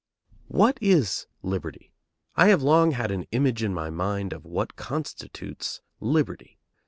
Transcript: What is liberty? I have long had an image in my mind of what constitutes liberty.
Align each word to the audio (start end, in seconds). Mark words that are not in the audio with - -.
What 0.47 0.79
is 0.81 1.27
liberty? 1.43 1.93
I 2.35 2.47
have 2.47 2.63
long 2.63 2.89
had 2.89 3.11
an 3.11 3.27
image 3.31 3.61
in 3.61 3.71
my 3.71 3.91
mind 3.91 4.33
of 4.33 4.45
what 4.47 4.75
constitutes 4.75 5.79
liberty. 5.99 6.57